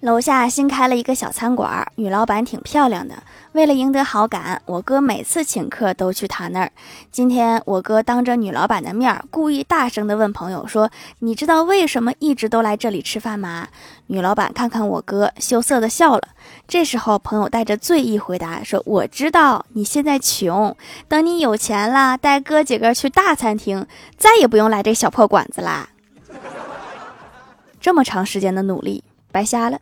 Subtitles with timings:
[0.00, 3.16] 楼下新开了一个小餐馆，女老板挺漂亮的。
[3.52, 6.70] 为了赢得好感，我哥每次请客都去她那儿。
[7.10, 10.88] 今天我哥当着女老板的面，故意大声地问朋友说
[11.18, 13.66] ：“你知道为什么一直都来这里吃饭吗？”
[14.06, 16.28] 女老板看看我哥，羞涩地笑了。
[16.68, 20.76] 这时候，朋友带着醉意回答说：“我知道你现在穷，
[21.08, 23.84] 等你有钱了，带哥几个去大餐厅，
[24.16, 25.88] 再也不用来这小破馆子啦。”
[27.80, 29.02] 这么长时间的努力
[29.32, 29.80] 白瞎了。